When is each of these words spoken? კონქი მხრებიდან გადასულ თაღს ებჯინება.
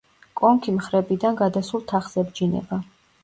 კონქი 0.39 0.73
მხრებიდან 0.77 1.37
გადასულ 1.43 1.85
თაღს 1.93 2.17
ებჯინება. 2.23 2.81